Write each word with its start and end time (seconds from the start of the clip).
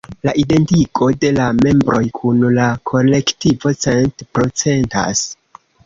La 0.27 0.31
identigo 0.43 1.09
de 1.25 1.31
la 1.35 1.45
membroj 1.59 2.01
kun 2.21 2.43
la 2.57 2.67
kolektivo 2.95 3.77
cent-procentas. 3.87 5.27